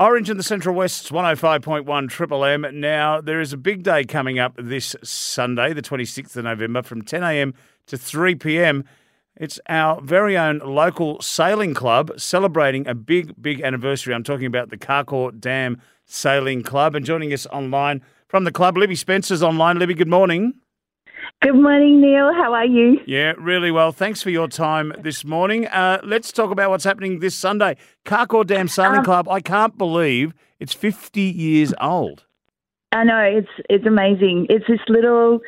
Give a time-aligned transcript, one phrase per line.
[0.00, 2.64] Orange in the Central West, 105.1 Triple M.
[2.74, 7.02] Now, there is a big day coming up this Sunday, the 26th of November, from
[7.02, 7.52] 10am
[7.88, 8.84] to 3pm.
[9.34, 14.14] It's our very own local sailing club celebrating a big, big anniversary.
[14.14, 16.94] I'm talking about the Carcoar Dam Sailing Club.
[16.94, 19.80] And joining us online from the club, Libby Spencer's online.
[19.80, 20.54] Libby, good morning.
[21.40, 22.32] Good morning, Neil.
[22.34, 23.00] How are you?
[23.06, 23.92] Yeah, really well.
[23.92, 25.66] Thanks for your time this morning.
[25.68, 27.76] Uh, let's talk about what's happening this Sunday.
[28.04, 29.28] Carcoar Dam Sailing Um, Club.
[29.28, 32.24] I can't believe it's 50 years old.
[32.92, 34.46] I know it's it's amazing.
[34.48, 35.40] It's this little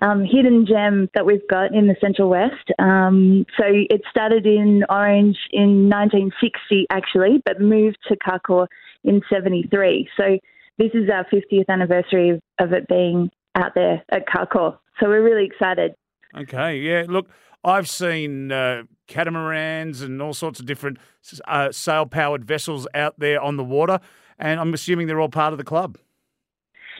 [0.00, 2.70] um, hidden gem that we've got in the Central West.
[2.78, 8.66] Um, so it started in Orange in 1960, actually, but moved to Carcoar
[9.04, 10.08] in 73.
[10.16, 10.38] So
[10.78, 14.78] this is our 50th anniversary of, of it being out there at Carcoar.
[15.00, 15.94] So we're really excited.
[16.36, 17.04] Okay, yeah.
[17.08, 17.28] Look,
[17.64, 20.98] I've seen uh, catamarans and all sorts of different
[21.46, 24.00] uh, sail powered vessels out there on the water,
[24.38, 25.98] and I'm assuming they're all part of the club.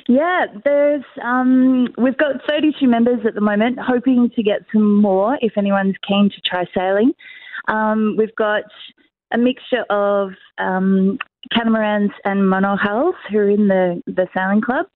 [0.09, 5.39] Yeah, there's um, we've got 32 members at the moment, hoping to get some more
[5.41, 7.13] if anyone's keen to try sailing.
[7.69, 8.65] Um, we've got
[9.33, 11.19] a mixture of um,
[11.53, 14.87] catamarans and monohulls who are in the, the sailing club.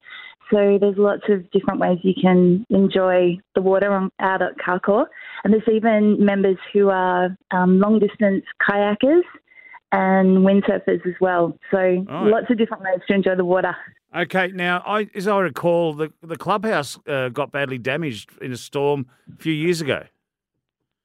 [0.51, 5.05] So there's lots of different ways you can enjoy the water out at Carcoar.
[5.43, 9.21] And there's even members who are um, long distance kayakers
[9.91, 11.57] and windsurfers as well.
[11.71, 13.75] So lots of different ways to enjoy the water.
[14.13, 18.57] Okay, now, I, as I recall, the, the clubhouse uh, got badly damaged in a
[18.57, 20.03] storm a few years ago.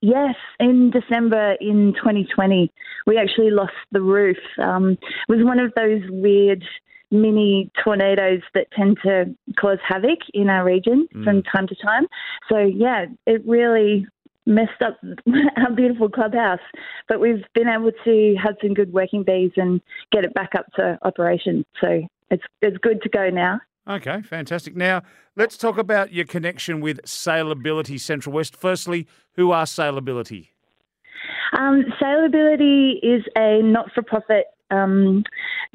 [0.00, 2.70] Yes, in December in 2020,
[3.06, 4.36] we actually lost the roof.
[4.58, 6.64] Um, it was one of those weird
[7.10, 12.06] mini tornadoes that tend to cause havoc in our region from time to time.
[12.50, 14.06] So, yeah, it really
[14.44, 14.98] messed up
[15.56, 16.60] our beautiful clubhouse.
[17.08, 19.80] But we've been able to have some good working bees and
[20.12, 21.64] get it back up to operation.
[21.80, 23.60] So, it's, it's good to go now.
[23.88, 24.74] Okay, fantastic.
[24.74, 25.02] Now,
[25.36, 28.56] let's talk about your connection with Sailability Central West.
[28.56, 30.48] Firstly, who are Sailability?
[31.56, 35.22] Um, Sailability is a not-for-profit um,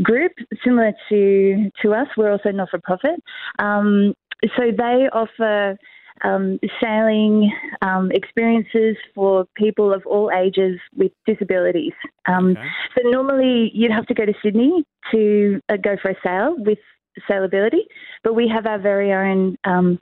[0.03, 0.31] group
[0.63, 2.07] similar to to us.
[2.18, 3.22] We're also not-for-profit,
[3.59, 4.13] um,
[4.57, 5.78] so they offer
[6.24, 11.94] um, sailing um, experiences for people of all ages with disabilities.
[12.28, 12.68] Um, Okay.
[12.96, 16.79] So normally you'd have to go to Sydney to uh, go for a sail with
[17.29, 17.84] Sailability,
[18.23, 19.58] but we have our very own.
[19.63, 20.00] Um,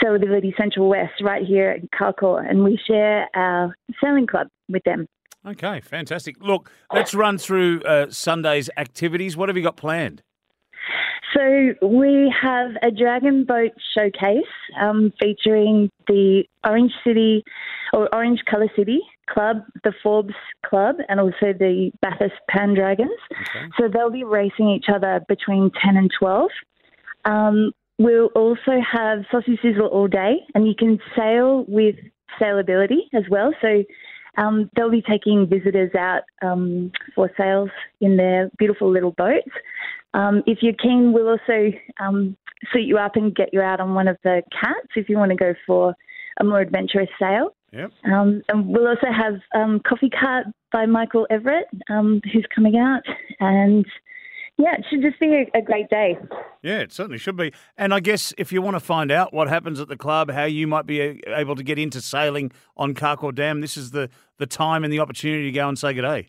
[0.00, 5.04] Sailability Central West right here at Carcoar, and we share our sailing club with them.
[5.46, 6.36] Okay, fantastic.
[6.40, 9.36] Look, let's run through uh, Sunday's activities.
[9.36, 10.22] What have you got planned?
[11.34, 14.42] So we have a dragon boat showcase
[14.80, 17.44] um, featuring the Orange City
[17.92, 20.34] or Orange Colour City Club, the Forbes
[20.66, 23.16] Club, and also the Bathurst Pan Dragons.
[23.30, 23.66] Okay.
[23.78, 26.50] So they'll be racing each other between 10 and 12.
[27.24, 31.94] Um, we'll also have sausage sizzle all day, and you can sail with
[32.40, 33.52] sailability as well.
[33.60, 33.84] So
[34.36, 37.70] um, they'll be taking visitors out um, for sails
[38.00, 39.50] in their beautiful little boats.
[40.14, 42.36] Um, if you're keen, we'll also um,
[42.72, 45.30] suit you up and get you out on one of the cats if you want
[45.30, 45.94] to go for
[46.40, 47.54] a more adventurous sail.
[47.72, 47.92] Yep.
[48.04, 53.02] Um, and we'll also have um, Coffee Cart by Michael Everett, um, who's coming out.
[53.38, 53.86] And
[54.60, 56.18] yeah, it should just be a, a great day.
[56.62, 57.52] Yeah, it certainly should be.
[57.76, 60.44] And I guess if you want to find out what happens at the club, how
[60.44, 64.46] you might be able to get into sailing on Carcoar Dam, this is the, the
[64.46, 66.28] time and the opportunity to go and say good day.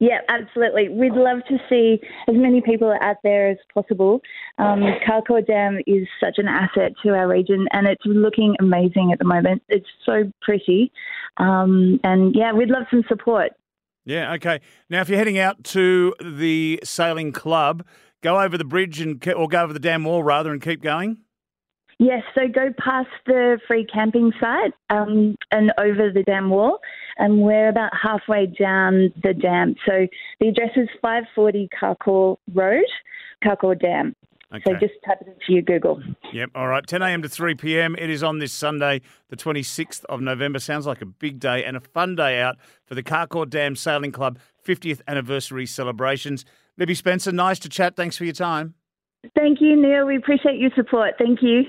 [0.00, 0.88] Yeah, absolutely.
[0.88, 4.20] We'd love to see as many people out there as possible.
[4.58, 4.82] Um,
[5.46, 9.62] Dam is such an asset to our region, and it's looking amazing at the moment.
[9.68, 10.92] It's so pretty,
[11.36, 13.52] um, and yeah, we'd love some support.
[14.04, 14.60] Yeah, okay.
[14.90, 17.84] Now, if you're heading out to the sailing club,
[18.22, 21.18] go over the bridge and or go over the dam wall rather and keep going.
[21.98, 26.80] Yes, so go past the free camping site um, and over the dam wall,
[27.18, 29.76] and we're about halfway down the dam.
[29.86, 30.06] So
[30.40, 32.84] the address is 540 Carcoar Road,
[33.44, 34.16] Carcoar Dam.
[34.52, 34.62] Okay.
[34.66, 36.02] So just type it into your Google.
[36.34, 36.50] Yep.
[36.56, 36.84] All right.
[36.84, 37.22] 10 a.m.
[37.22, 37.94] to 3 p.m.
[37.96, 40.58] It is on this Sunday, the 26th of November.
[40.58, 44.10] Sounds like a big day and a fun day out for the Carcoar Dam Sailing
[44.10, 46.44] Club 50th anniversary celebrations.
[46.76, 47.94] Libby Spencer, nice to chat.
[47.94, 48.74] Thanks for your time.
[49.36, 50.06] Thank you, Neil.
[50.06, 51.14] We appreciate your support.
[51.18, 51.62] Thank you.